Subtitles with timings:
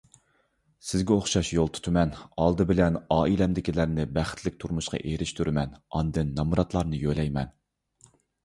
[0.91, 2.13] سىزگە ئوخشاش يول تۇتىمەن،
[2.45, 7.55] ئالدى بىلەن ئائىلەمدىكىلەرنى بەختلىك تۇرمۇشقا ئېرىشتۈرىمەن، ئاندىن نامراتلارنى يۆلەيمەن.